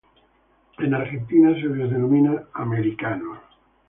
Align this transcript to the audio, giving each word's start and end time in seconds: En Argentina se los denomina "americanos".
En 0.79 0.95
Argentina 0.95 1.53
se 1.53 1.61
los 1.61 1.91
denomina 1.91 2.45
"americanos". 2.55 3.37